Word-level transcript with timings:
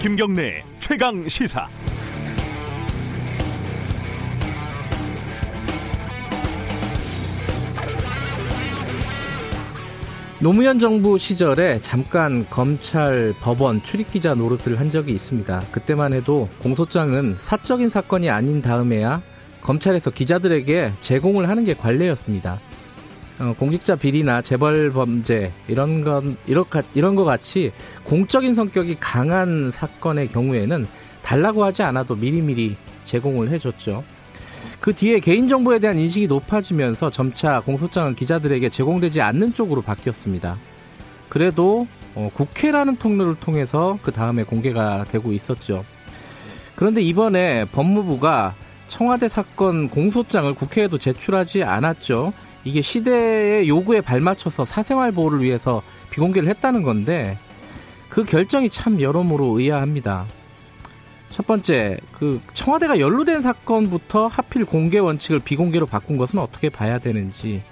김경래 0.00 0.64
최강 0.80 1.28
시사. 1.28 1.68
노무현 10.40 10.80
정부 10.80 11.18
시절에 11.18 11.80
잠깐 11.82 12.44
검찰, 12.50 13.32
법원 13.40 13.80
출입기자 13.80 14.34
노릇을 14.34 14.80
한 14.80 14.90
적이 14.90 15.12
있습니다. 15.12 15.60
그때만 15.70 16.14
해도 16.14 16.48
공소장은 16.64 17.36
사적인 17.38 17.88
사건이 17.88 18.28
아닌 18.28 18.60
다음에야 18.60 19.22
검찰에서 19.62 20.10
기자들에게 20.10 20.92
제공을 21.00 21.48
하는 21.48 21.64
게 21.64 21.74
관례였습니다. 21.74 22.60
어, 23.38 23.54
공직자 23.58 23.96
비리나 23.96 24.42
재벌 24.42 24.92
범죄 24.92 25.52
이런 25.66 26.02
건 26.04 26.36
이런, 26.46 26.64
이런 26.94 27.16
것 27.16 27.24
같이 27.24 27.72
공적인 28.04 28.54
성격이 28.54 28.98
강한 29.00 29.70
사건의 29.70 30.28
경우에는 30.28 30.86
달라고 31.22 31.64
하지 31.64 31.82
않아도 31.82 32.14
미리미리 32.14 32.76
제공을 33.04 33.50
해줬죠. 33.50 34.04
그 34.80 34.92
뒤에 34.92 35.20
개인정보에 35.20 35.78
대한 35.78 35.98
인식이 35.98 36.26
높아지면서 36.26 37.10
점차 37.10 37.60
공소장은 37.60 38.16
기자들에게 38.16 38.68
제공되지 38.68 39.20
않는 39.20 39.52
쪽으로 39.52 39.80
바뀌었습니다. 39.82 40.56
그래도 41.28 41.86
어, 42.14 42.30
국회라는 42.34 42.96
통로를 42.96 43.36
통해서 43.36 43.98
그 44.02 44.12
다음에 44.12 44.42
공개가 44.44 45.04
되고 45.04 45.32
있었죠. 45.32 45.84
그런데 46.74 47.00
이번에 47.00 47.64
법무부가 47.66 48.54
청와대 48.92 49.26
사건 49.26 49.88
공소장을 49.88 50.54
국회에도 50.54 50.98
제출하지 50.98 51.64
않았죠. 51.64 52.34
이게 52.62 52.82
시대의 52.82 53.66
요구에 53.66 54.02
발맞춰서 54.02 54.66
사생활 54.66 55.12
보호를 55.12 55.40
위해서 55.40 55.82
비공개를 56.10 56.46
했다는 56.50 56.82
건데 56.82 57.38
그 58.10 58.22
결정이 58.22 58.68
참 58.68 59.00
여러모로 59.00 59.58
의아합니다. 59.58 60.26
첫 61.30 61.46
번째, 61.46 61.96
그 62.12 62.42
청와대가 62.52 63.00
연루된 63.00 63.40
사건부터 63.40 64.26
하필 64.26 64.66
공개 64.66 64.98
원칙을 64.98 65.38
비공개로 65.38 65.86
바꾼 65.86 66.18
것은 66.18 66.38
어떻게 66.38 66.68
봐야 66.68 66.98
되는지. 66.98 67.62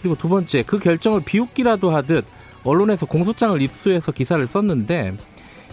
그리고 0.00 0.14
두 0.14 0.28
번째, 0.28 0.62
그 0.62 0.78
결정을 0.78 1.22
비웃기라도 1.24 1.90
하듯 1.90 2.24
언론에서 2.62 3.06
공소장을 3.06 3.60
입수해서 3.60 4.12
기사를 4.12 4.46
썼는데 4.46 5.16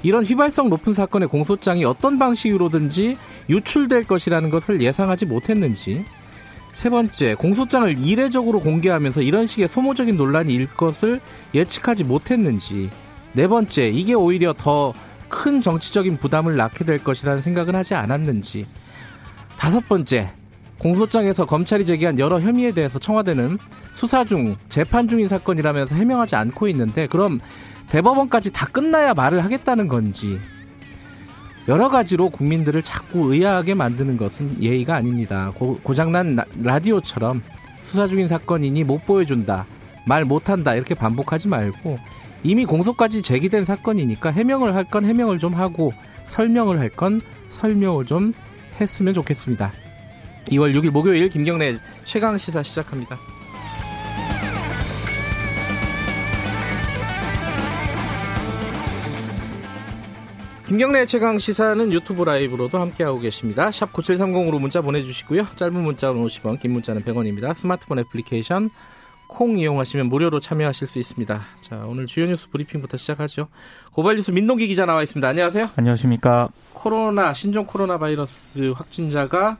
이런 0.01 0.23
휘발성 0.23 0.69
높은 0.69 0.93
사건의 0.93 1.27
공소장이 1.27 1.83
어떤 1.83 2.17
방식으로든지 2.17 3.17
유출될 3.49 4.03
것이라는 4.03 4.49
것을 4.49 4.81
예상하지 4.81 5.25
못했는지. 5.25 6.05
세 6.73 6.89
번째, 6.89 7.35
공소장을 7.35 7.97
이례적으로 7.99 8.59
공개하면서 8.59 9.21
이런 9.21 9.47
식의 9.47 9.67
소모적인 9.67 10.15
논란이 10.15 10.53
일 10.53 10.67
것을 10.67 11.19
예측하지 11.53 12.03
못했는지. 12.03 12.89
네 13.33 13.47
번째, 13.47 13.89
이게 13.89 14.13
오히려 14.13 14.53
더 14.53 14.93
큰 15.29 15.61
정치적인 15.61 16.17
부담을 16.17 16.57
낳게 16.57 16.83
될 16.83 17.01
것이라는 17.01 17.41
생각은 17.41 17.75
하지 17.75 17.93
않았는지. 17.93 18.65
다섯 19.57 19.87
번째, 19.87 20.31
공소장에서 20.79 21.45
검찰이 21.45 21.85
제기한 21.85 22.19
여러 22.19 22.39
혐의에 22.41 22.71
대해서 22.71 22.99
청와대는 22.99 23.57
수사 23.91 24.25
중, 24.25 24.55
재판 24.67 25.07
중인 25.07 25.27
사건이라면서 25.27 25.95
해명하지 25.95 26.35
않고 26.35 26.67
있는데, 26.69 27.07
그럼 27.07 27.39
대법원까지 27.89 28.51
다 28.51 28.65
끝나야 28.67 29.13
말을 29.13 29.43
하겠다는 29.43 29.87
건지. 29.87 30.39
여러 31.67 31.89
가지로 31.89 32.29
국민들을 32.29 32.81
자꾸 32.81 33.33
의아하게 33.33 33.75
만드는 33.75 34.17
것은 34.17 34.61
예의가 34.61 34.95
아닙니다. 34.95 35.51
고, 35.55 35.79
고장난 35.83 36.37
라디오처럼 36.63 37.43
수사 37.83 38.07
중인 38.07 38.27
사건이니 38.27 38.83
못 38.83 39.05
보여준다, 39.05 39.65
말 40.07 40.25
못한다, 40.25 40.73
이렇게 40.73 40.95
반복하지 40.95 41.47
말고, 41.47 41.99
이미 42.43 42.65
공소까지 42.65 43.21
제기된 43.21 43.65
사건이니까 43.65 44.31
해명을 44.31 44.73
할 44.73 44.85
건 44.85 45.05
해명을 45.05 45.39
좀 45.39 45.53
하고 45.53 45.93
설명을 46.25 46.79
할 46.79 46.89
건 46.89 47.21
설명을 47.49 48.05
좀 48.05 48.33
했으면 48.79 49.13
좋겠습니다. 49.13 49.71
2월 50.47 50.73
6일 50.73 50.91
목요일 50.91 51.29
김경래 51.29 51.75
최강 52.05 52.37
시사 52.37 52.63
시작합니다. 52.63 53.17
김경래 60.69 61.07
최강 61.07 61.39
시사는 61.39 61.91
유튜브 61.91 62.23
라이브로도 62.23 62.79
함께하고 62.79 63.19
계십니다. 63.19 63.71
샵 63.71 63.91
9730으로 63.91 64.59
문자 64.59 64.81
보내주시고요. 64.81 65.47
짧은 65.55 65.73
문자는 65.73 66.23
50원, 66.23 66.61
긴 66.61 66.73
문자는 66.73 67.01
100원입니다. 67.01 67.55
스마트폰 67.55 67.97
애플리케이션 67.97 68.69
콩 69.27 69.57
이용하시면 69.57 70.09
무료로 70.09 70.39
참여하실 70.39 70.87
수 70.87 70.99
있습니다. 70.99 71.41
자, 71.63 71.83
오늘 71.87 72.05
주요 72.05 72.27
뉴스 72.27 72.51
브리핑부터 72.51 72.97
시작하죠. 72.97 73.47
고발뉴스 73.93 74.29
민동기 74.29 74.67
기자 74.67 74.85
나와 74.85 75.01
있습니다. 75.01 75.27
안녕하세요. 75.27 75.71
안녕하십니까. 75.75 76.49
코로나, 76.73 77.33
신종 77.33 77.65
코로나 77.65 77.97
바이러스 77.97 78.71
확진자가 78.75 79.57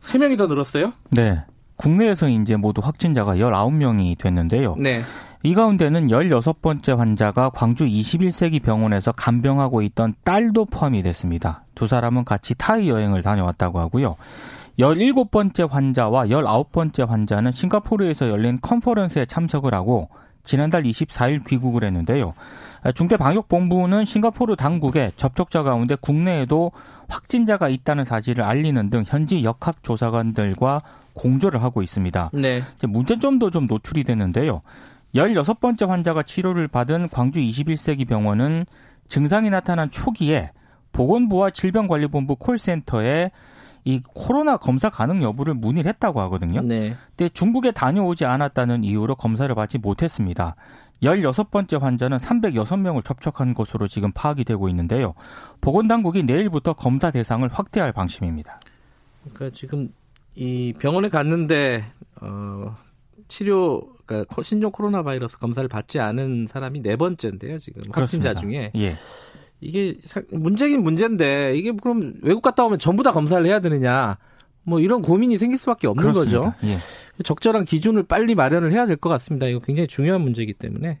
3명이 0.00 0.38
더 0.38 0.48
늘었어요? 0.48 0.92
네. 1.10 1.44
국내에서 1.76 2.28
이제 2.28 2.56
모두 2.56 2.80
확진자가 2.82 3.36
19명이 3.36 4.18
됐는데요. 4.18 4.74
네. 4.76 5.02
이 5.44 5.54
가운데는 5.54 6.06
16번째 6.06 6.96
환자가 6.96 7.50
광주 7.50 7.84
21세기 7.84 8.62
병원에서 8.62 9.10
간병하고 9.10 9.82
있던 9.82 10.14
딸도 10.22 10.66
포함이 10.66 11.02
됐습니다. 11.02 11.64
두 11.74 11.88
사람은 11.88 12.24
같이 12.24 12.54
타이 12.54 12.88
여행을 12.88 13.22
다녀왔다고 13.22 13.80
하고요. 13.80 14.16
17번째 14.78 15.68
환자와 15.68 16.26
19번째 16.26 17.06
환자는 17.06 17.50
싱가포르에서 17.50 18.28
열린 18.28 18.58
컨퍼런스에 18.60 19.26
참석을 19.26 19.74
하고 19.74 20.08
지난달 20.44 20.84
24일 20.84 21.44
귀국을 21.46 21.84
했는데요. 21.84 22.34
중대방역본부는 22.94 24.04
싱가포르 24.04 24.56
당국에 24.56 25.12
접촉자 25.16 25.64
가운데 25.64 25.96
국내에도 25.96 26.70
확진자가 27.08 27.68
있다는 27.68 28.04
사실을 28.04 28.44
알리는 28.44 28.90
등 28.90 29.04
현지 29.06 29.44
역학조사관들과 29.44 30.80
공조를 31.14 31.62
하고 31.62 31.82
있습니다. 31.82 32.30
네. 32.32 32.62
문제점도 32.80 33.50
좀 33.50 33.66
노출이 33.66 34.04
되는데요. 34.04 34.62
16번째 35.14 35.86
환자가 35.86 36.22
치료를 36.22 36.68
받은 36.68 37.08
광주 37.08 37.40
21세기 37.40 38.06
병원은 38.06 38.66
증상이 39.08 39.50
나타난 39.50 39.90
초기에 39.90 40.52
보건부와 40.92 41.50
질병관리본부 41.50 42.36
콜센터에 42.36 43.30
이 43.84 44.00
코로나 44.14 44.56
검사 44.56 44.88
가능 44.88 45.22
여부를 45.22 45.54
문의를 45.54 45.88
했다고 45.88 46.20
하거든요. 46.22 46.62
네. 46.62 46.96
근데 47.16 47.28
중국에 47.28 47.72
다녀오지 47.72 48.24
않았다는 48.24 48.84
이유로 48.84 49.16
검사를 49.16 49.52
받지 49.54 49.78
못했습니다. 49.78 50.54
16번째 51.02 51.80
환자는 51.80 52.18
306명을 52.18 53.04
접촉한 53.04 53.54
것으로 53.54 53.88
지금 53.88 54.12
파악이 54.12 54.44
되고 54.44 54.68
있는데요. 54.68 55.14
보건당국이 55.60 56.22
내일부터 56.22 56.74
검사 56.74 57.10
대상을 57.10 57.46
확대할 57.48 57.92
방침입니다. 57.92 58.60
그러니까 59.34 59.50
지금 59.56 59.92
이 60.36 60.72
병원에 60.78 61.08
갔는데 61.08 61.84
어 62.20 62.76
치료 63.26 63.91
그러니까 64.06 64.42
신종 64.42 64.70
코로나 64.72 65.02
바이러스 65.02 65.38
검사를 65.38 65.66
받지 65.68 65.98
않은 66.00 66.46
사람이 66.48 66.82
네 66.82 66.96
번째인데요, 66.96 67.58
지금. 67.58 67.82
확진자 67.92 68.34
중에. 68.34 68.72
예. 68.76 68.96
이게 69.60 69.94
문제긴 70.30 70.82
문제인데 70.82 71.54
이게 71.56 71.72
그럼 71.72 72.14
외국 72.22 72.40
갔다 72.42 72.64
오면 72.64 72.78
전부 72.80 73.02
다 73.02 73.12
검사를 73.12 73.44
해야 73.46 73.60
되느냐? 73.60 74.18
뭐 74.64 74.80
이런 74.80 75.02
고민이 75.02 75.38
생길 75.38 75.58
수밖에 75.58 75.86
없는 75.86 76.02
그렇습니다. 76.12 76.40
거죠. 76.40 76.54
예. 76.66 76.76
적절한 77.22 77.64
기준을 77.64 78.04
빨리 78.04 78.34
마련을 78.34 78.72
해야 78.72 78.86
될 78.86 78.96
것 78.96 79.08
같습니다. 79.10 79.46
이거 79.46 79.60
굉장히 79.60 79.86
중요한 79.86 80.20
문제이기 80.22 80.54
때문에 80.54 81.00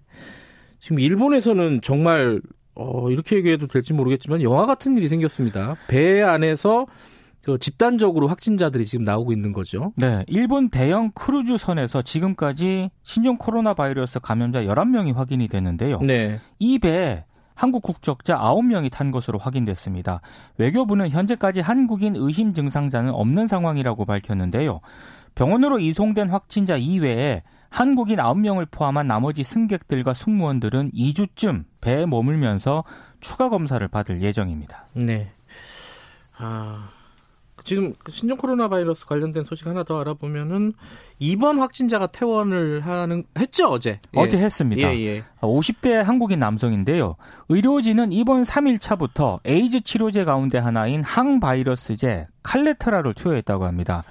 지금 0.80 0.98
일본에서는 1.00 1.80
정말 1.82 2.40
어 2.74 3.10
이렇게 3.10 3.36
얘기해도 3.36 3.66
될지 3.66 3.92
모르겠지만 3.92 4.42
영화 4.42 4.66
같은 4.66 4.96
일이 4.96 5.08
생겼습니다. 5.08 5.76
배 5.88 6.22
안에서 6.22 6.86
그 7.42 7.58
집단적으로 7.58 8.28
확진자들이 8.28 8.86
지금 8.86 9.02
나오고 9.04 9.32
있는 9.32 9.52
거죠. 9.52 9.92
네. 9.96 10.24
일본 10.28 10.70
대형 10.70 11.10
크루즈선에서 11.10 12.02
지금까지 12.02 12.90
신종 13.02 13.36
코로나 13.36 13.74
바이러스 13.74 14.20
감염자 14.20 14.62
11명이 14.62 15.14
확인이 15.14 15.48
됐는데요. 15.48 15.98
네. 15.98 16.38
이배 16.58 17.24
한국 17.54 17.82
국적자 17.82 18.38
9명이 18.38 18.90
탄 18.90 19.10
것으로 19.10 19.38
확인됐습니다. 19.38 20.20
외교부는 20.58 21.10
현재까지 21.10 21.60
한국인 21.60 22.14
의심 22.16 22.54
증상자는 22.54 23.12
없는 23.12 23.46
상황이라고 23.46 24.04
밝혔는데요. 24.04 24.80
병원으로 25.34 25.78
이송된 25.78 26.30
확진자 26.30 26.76
이외에 26.76 27.42
한국인 27.70 28.18
9명을 28.18 28.70
포함한 28.70 29.06
나머지 29.06 29.42
승객들과 29.42 30.12
승무원들은 30.14 30.92
2주쯤 30.92 31.64
배에 31.80 32.06
머물면서 32.06 32.84
추가 33.20 33.48
검사를 33.48 33.86
받을 33.88 34.22
예정입니다. 34.22 34.86
네. 34.92 35.30
아, 36.36 36.90
지금 37.64 37.92
그 38.02 38.10
신종 38.10 38.38
코로나 38.38 38.68
바이러스 38.68 39.06
관련된 39.06 39.44
소식 39.44 39.66
하나 39.66 39.84
더 39.84 40.00
알아보면은 40.00 40.72
이번 41.18 41.58
확진자가 41.58 42.08
퇴원을 42.08 42.80
하는 42.80 43.24
했죠 43.38 43.66
어제 43.66 44.00
어제 44.14 44.38
예. 44.38 44.42
했습니다. 44.42 44.94
예, 44.94 45.00
예. 45.00 45.24
50대 45.40 46.02
한국인 46.02 46.40
남성인데요. 46.40 47.16
의료진은 47.48 48.12
이번 48.12 48.42
3일차부터 48.42 49.40
에이즈 49.44 49.82
치료제 49.82 50.24
가운데 50.24 50.58
하나인 50.58 51.02
항바이러스제 51.04 52.26
칼레트라를 52.42 53.14
투여했다고 53.14 53.64
합니다. 53.64 54.02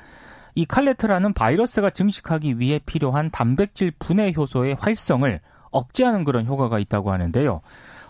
이 0.55 0.65
칼레트라는 0.65 1.33
바이러스가 1.33 1.89
증식하기 1.89 2.59
위해 2.59 2.79
필요한 2.85 3.31
단백질 3.31 3.91
분해 3.91 4.33
효소의 4.35 4.75
활성을 4.79 5.39
억제하는 5.71 6.23
그런 6.23 6.45
효과가 6.45 6.79
있다고 6.79 7.11
하는데요. 7.11 7.61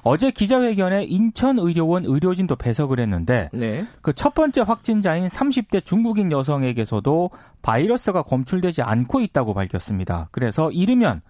어제 0.04 0.32
기자회견에 0.32 1.04
인천의료원 1.06 2.06
의료진도 2.06 2.56
배석을 2.56 3.00
했는데 3.00 3.50
네. 3.54 3.86
그첫 4.02 4.34
번째 4.34 4.62
확진자인 4.62 5.28
30대 5.28 5.86
중국인 5.86 6.32
여성에게서도 6.32 7.30
바이러스가 7.62 8.24
검출되지 8.24 8.82
않고 8.82 9.20
있다고 9.22 9.54
밝혔습니다. 9.54 10.30
그래서 10.32 10.72
이르면 10.72 11.22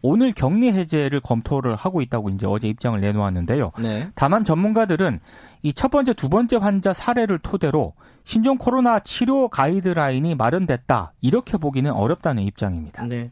오늘 0.00 0.32
격리 0.32 0.70
해제를 0.72 1.20
검토를 1.20 1.74
하고 1.74 2.00
있다고 2.02 2.28
이제 2.28 2.46
어제 2.46 2.68
입장을 2.68 3.00
내놓았는데요. 3.00 3.72
네. 3.80 4.08
다만 4.14 4.44
전문가들은 4.44 5.20
이 5.62 5.72
첫 5.72 5.90
번째, 5.90 6.12
두 6.12 6.28
번째 6.28 6.56
환자 6.56 6.92
사례를 6.92 7.38
토대로 7.40 7.94
신종 8.24 8.58
코로나 8.58 9.00
치료 9.00 9.48
가이드라인이 9.48 10.34
마련됐다 10.34 11.14
이렇게 11.20 11.56
보기는 11.56 11.90
어렵다는 11.90 12.42
입장입니다. 12.44 13.04
네. 13.06 13.30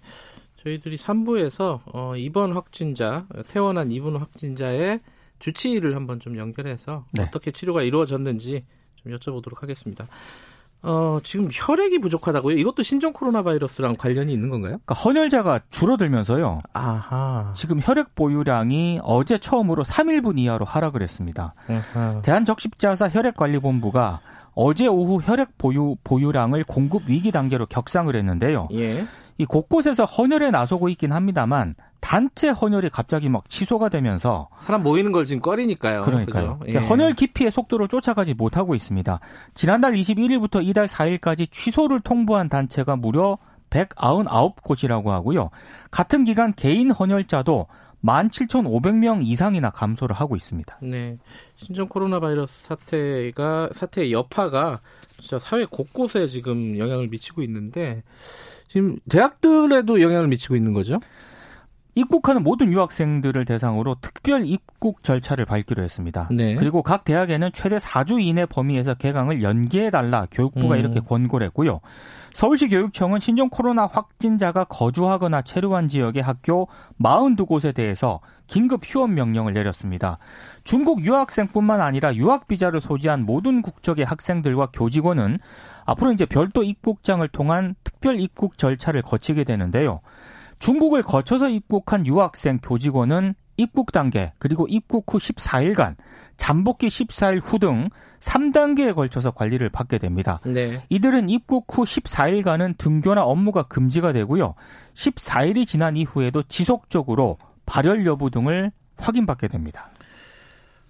저희들이 0.67 0.97
3부에서 0.97 1.81
어, 1.93 2.17
이번 2.17 2.53
확진자 2.53 3.27
태어난 3.49 3.93
이번 3.93 4.17
확진자의 4.17 5.01
주치의를 5.39 5.95
한번 5.95 6.19
좀 6.19 6.37
연결해서 6.37 7.05
네. 7.13 7.23
어떻게 7.23 7.53
치료가 7.53 7.83
이루어졌는지 7.83 8.65
좀 8.97 9.13
여쭤보도록 9.13 9.61
하겠습니다. 9.61 10.07
어, 10.83 11.19
지금 11.23 11.49
혈액이 11.53 12.01
부족하다고요? 12.01 12.57
이것도 12.59 12.83
신종 12.83 13.13
코로나 13.13 13.43
바이러스랑 13.43 13.95
관련이 13.95 14.33
있는 14.33 14.51
건가요? 14.51 14.79
그러니까 14.85 14.95
헌혈자가 14.95 15.61
줄어들면서요. 15.71 16.61
아하. 16.73 17.53
지금 17.57 17.81
혈액 17.83 18.15
보유량이 18.15 19.01
어제 19.03 19.39
처음으로 19.39 19.85
3일분 19.85 20.39
이하로 20.39 20.65
하락을 20.65 21.03
했습니다. 21.03 21.55
대한적십자사 22.23 23.09
혈액관리본부가 23.09 24.21
어제 24.55 24.87
오후 24.87 25.21
혈액 25.23 25.59
보유 25.59 25.97
보유량을 26.05 26.65
공급 26.65 27.03
위기 27.09 27.31
단계로 27.31 27.67
격상을 27.67 28.15
했는데요. 28.15 28.69
예. 28.73 29.05
이 29.39 29.45
곳곳에서 29.45 30.05
헌혈에 30.05 30.51
나서고 30.51 30.89
있긴 30.89 31.13
합니다만 31.13 31.75
단체 32.01 32.49
헌혈이 32.49 32.91
갑자기 32.91 33.29
막 33.29 33.49
취소가 33.49 33.89
되면서 33.89 34.49
사람 34.61 34.83
모이는 34.83 35.13
걸 35.13 35.25
지금 35.25 35.41
꺼리니까요. 35.43 36.03
그러니까요. 36.03 36.61
예. 36.69 36.79
헌혈 36.79 37.15
기피의 37.15 37.51
속도를 37.51 37.89
쫓아가지 37.89 38.35
못하고 38.35 38.75
있습니다. 38.75 39.21
지난달 39.55 39.95
21일부터 39.95 40.65
이달 40.65 40.87
4일까지 40.87 41.51
취소를 41.51 42.01
통보한 42.01 42.49
단체가 42.49 42.97
무려 42.97 43.39
199곳이라고 43.71 45.09
하고요. 45.09 45.51
같은 45.91 46.25
기간 46.25 46.55
개인 46.55 46.91
헌혈자도 46.91 47.67
17,500명 48.05 49.21
이상이나 49.25 49.71
감소를 49.71 50.15
하고 50.15 50.37
있습니다. 50.37 50.79
네. 50.83 51.19
신종 51.57 51.89
코로나 51.89 52.21
바이러스 52.21 52.63
사태가 52.63 53.71
사태의 53.75 54.13
여파가 54.13 54.81
진짜 55.19 55.39
사회 55.39 55.65
곳곳에 55.65 56.29
지금 56.29 56.79
영향을 56.79 57.09
미치고 57.09 57.43
있는데 57.43 58.03
지금 58.69 58.99
대학들에도 59.09 60.01
영향을 60.01 60.29
미치고 60.29 60.57
있는 60.57 60.73
거죠? 60.73 60.95
입국하는 61.97 62.43
모든 62.43 62.71
유학생들을 62.73 63.47
대상으로 63.47 63.97
특별 64.03 64.47
입국 64.47 65.03
절차를 65.03 65.47
밟기로 65.47 65.83
했습니다. 65.83 66.29
네. 66.31 66.55
그리고 66.55 66.83
각 66.83 67.05
대학에는 67.05 67.51
최대 67.55 67.79
4주 67.79 68.23
이내 68.23 68.45
범위에서 68.45 68.93
개강을 68.93 69.43
연기해달라 69.43 70.27
교육부가 70.31 70.75
음. 70.75 70.81
이렇게 70.81 71.01
권고를 71.01 71.47
했고요. 71.47 71.81
서울시 72.35 72.69
교육청은 72.69 73.21
신종 73.21 73.49
코로나 73.49 73.87
확진자가 73.87 74.65
거주하거나 74.65 75.41
체류한 75.41 75.89
지역의 75.89 76.23
학교 76.23 76.69
42곳에 77.01 77.75
대해서 77.75 78.21
긴급 78.47 78.83
휴업 78.85 79.11
명령을 79.11 79.55
내렸습니다. 79.55 80.19
중국 80.65 81.03
유학생뿐만 81.03 81.81
아니라 81.81 82.15
유학 82.15 82.47
비자를 82.47 82.83
소지한 82.83 83.25
모든 83.25 83.63
국적의 83.63 84.05
학생들과 84.05 84.67
교직원은 84.67 85.39
앞으로 85.87 86.13
이제 86.13 86.27
별도 86.27 86.63
입국장을 86.63 87.27
통한 87.29 87.75
특별 87.85 88.21
입국 88.21 88.59
절차를 88.59 89.01
거치게 89.01 89.45
되는데요. 89.45 90.01
중국을 90.59 91.03
거쳐서 91.03 91.49
입국한 91.49 92.07
유학생 92.07 92.59
교직원은 92.63 93.35
입국 93.57 93.93
단계 93.93 94.33
그리고 94.39 94.67
입국 94.69 95.13
후 95.13 95.19
14일간 95.19 95.97
잠복기 96.37 96.89
14일 96.89 97.41
후 97.43 97.59
등 97.59 97.89
3단계에 98.21 98.95
걸쳐서 98.95 99.31
관리를 99.31 99.71
받게 99.71 99.99
됩니다. 99.99 100.41
네. 100.45 100.83
이들은 100.89 101.29
입국 101.29 101.67
후 101.69 101.85
14일간은 101.85 102.77
등교나 102.77 103.23
업무가 103.23 103.63
금지가 103.63 104.13
되고요. 104.13 104.55
14일이 104.95 105.67
지난 105.67 105.97
이후에도 105.97 106.43
지속적으로 106.43 107.39
발열 107.67 108.05
여부 108.07 108.31
등을 108.31 108.73
확인받게 108.99 109.49
됩니다. 109.49 109.91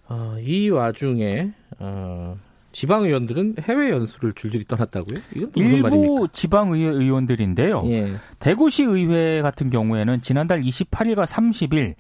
어, 0.08 0.36
이 0.40 0.70
와중에 0.70 1.52
어, 1.78 2.36
지방 2.76 3.04
의원들은 3.04 3.54
해외 3.62 3.88
연수를 3.88 4.34
줄줄이 4.34 4.66
떠났다고요? 4.66 5.18
일부 5.34 5.58
말입니까? 5.58 6.26
지방의회 6.34 6.90
의원들인데요. 6.90 7.84
예. 7.86 8.12
대구시 8.38 8.82
의회 8.82 9.40
같은 9.40 9.70
경우에는 9.70 10.20
지난달 10.20 10.60
28일과 10.60 11.24
30일 11.24 11.94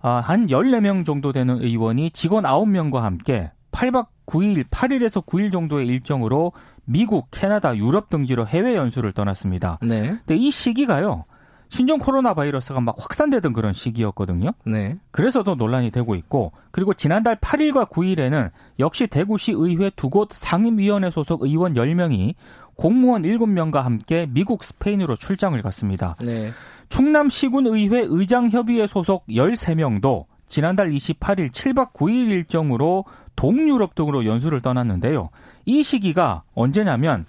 아, 0.00 0.20
한 0.20 0.48
14명 0.48 1.06
정도 1.06 1.32
되는 1.32 1.62
의원이 1.62 2.10
직원 2.10 2.44
9명과 2.44 3.00
함께 3.00 3.50
8박 3.72 4.08
9일, 4.26 4.64
8일에서 4.64 5.24
9일 5.24 5.50
정도의 5.52 5.86
일정으로 5.86 6.52
미국, 6.84 7.28
캐나다, 7.30 7.74
유럽 7.74 8.10
등지로 8.10 8.46
해외 8.46 8.76
연수를 8.76 9.12
떠났습니다. 9.12 9.78
네. 9.80 10.18
근데 10.26 10.36
이 10.36 10.50
시기가요. 10.50 11.24
신종 11.70 11.98
코로나 12.00 12.34
바이러스가 12.34 12.80
막 12.80 12.96
확산되던 12.98 13.52
그런 13.52 13.72
시기였거든요. 13.72 14.50
네. 14.66 14.98
그래서 15.12 15.42
도 15.44 15.54
논란이 15.54 15.90
되고 15.92 16.14
있고 16.16 16.52
그리고 16.72 16.92
지난달 16.94 17.36
8일과 17.36 17.88
9일에는 17.88 18.50
역시 18.80 19.06
대구시 19.06 19.52
의회 19.52 19.88
두 19.90 20.10
곳 20.10 20.32
상임위원회 20.32 21.10
소속 21.10 21.42
의원 21.42 21.74
10명이 21.74 22.34
공무원 22.74 23.22
7명과 23.22 23.82
함께 23.82 24.26
미국 24.28 24.64
스페인으로 24.64 25.14
출장을 25.14 25.60
갔습니다. 25.62 26.16
네. 26.20 26.50
충남 26.88 27.30
시군의회 27.30 28.06
의장협의회 28.08 28.88
소속 28.88 29.24
13명도 29.28 30.24
지난달 30.48 30.90
28일 30.90 31.52
7박 31.52 31.92
9일 31.92 32.30
일정으로 32.30 33.04
동유럽 33.36 33.94
등으로 33.94 34.26
연수를 34.26 34.60
떠났는데요. 34.60 35.30
이 35.66 35.84
시기가 35.84 36.42
언제냐면 36.54 37.24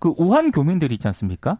그 0.00 0.12
우한 0.16 0.50
교민들 0.50 0.90
있지 0.90 1.06
않습니까? 1.06 1.58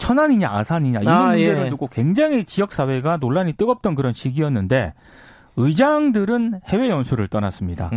천안이냐 0.00 0.50
아산이냐 0.50 1.00
이런 1.00 1.14
아, 1.14 1.26
문제를 1.28 1.66
예. 1.66 1.70
두고 1.70 1.86
굉장히 1.86 2.44
지역 2.44 2.72
사회가 2.72 3.18
논란이 3.18 3.52
뜨겁던 3.52 3.94
그런 3.94 4.12
시기였는데 4.12 4.94
의장들은 5.56 6.60
해외 6.66 6.88
연수를 6.88 7.28
떠났습니다. 7.28 7.90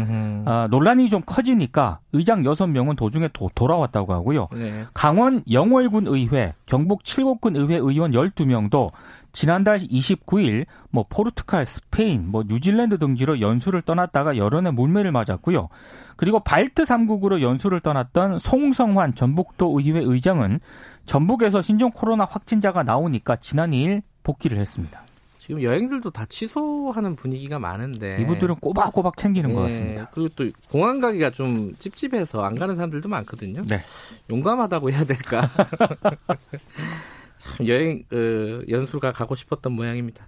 아, 0.45 0.67
논란이 0.69 1.09
좀 1.09 1.21
커지니까 1.25 1.99
의장 2.11 2.43
6명은 2.43 2.97
도중에 2.97 3.29
도, 3.31 3.49
돌아왔다고 3.55 4.13
하고요. 4.13 4.49
네. 4.53 4.85
강원 4.93 5.41
영월군 5.49 6.07
의회, 6.07 6.53
경북 6.65 7.05
칠곡군 7.05 7.55
의회 7.55 7.75
의원 7.75 8.11
12명도 8.11 8.91
지난달 9.33 9.79
29일 9.79 10.65
뭐 10.91 11.05
포르투갈, 11.09 11.65
스페인, 11.65 12.29
뭐 12.29 12.43
뉴질랜드 12.47 12.99
등지로 12.99 13.41
연수를 13.41 13.81
떠났다가 13.81 14.37
여론의 14.37 14.73
물매를 14.73 15.11
맞았고요. 15.11 15.69
그리고 16.15 16.39
발트 16.39 16.83
3국으로 16.83 17.41
연수를 17.41 17.81
떠났던 17.81 18.39
송성환 18.39 19.15
전북도 19.15 19.79
의회 19.79 19.99
의장은 20.01 20.59
전북에서 21.05 21.61
신종 21.61 21.91
코로나 21.91 22.25
확진자가 22.25 22.83
나오니까 22.83 23.35
지난 23.37 23.71
2일 23.71 24.03
복귀를 24.21 24.59
했습니다. 24.59 25.01
지금 25.39 25.61
여행들도 25.61 26.09
다 26.11 26.25
취소하는 26.29 27.17
분위기가 27.17 27.59
많은데 27.59 28.17
이분들은 28.21 28.55
꼬박꼬박 28.61 29.17
챙기는 29.17 29.49
네. 29.49 29.53
것 29.53 29.63
같습니다. 29.63 30.09
그리고 30.13 30.29
또 30.37 30.49
공항 30.69 31.01
가기가 31.01 31.31
좀 31.31 31.75
찝찝해서 31.79 32.41
안 32.43 32.55
가는 32.55 32.75
사람들도 32.75 33.09
많거든요. 33.09 33.63
네. 33.65 33.81
용감하다고 34.29 34.91
해야 34.91 35.03
될까? 35.03 35.49
여행 37.65 38.03
그, 38.09 38.63
연수가 38.69 39.11
가고 39.11 39.35
싶었던 39.35 39.71
모양입니다. 39.71 40.25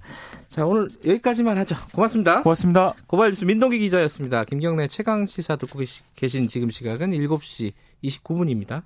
자 0.50 0.66
오늘 0.66 0.88
여기까지만 1.06 1.58
하죠. 1.60 1.76
고맙습니다. 1.94 2.42
고맙습니다. 2.44 2.94
고발뉴스 3.08 3.46
민동기 3.46 3.80
기자였습니다. 3.80 4.46
김경래 4.46 4.88
최강 4.88 5.26
시사 5.26 5.56
듣고 5.56 5.80
계신 6.16 6.48
지금 6.48 6.70
시각은 6.70 7.12
7시 7.12 7.74
29분입니다. 8.04 8.84